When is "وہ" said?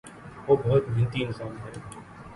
0.47-0.55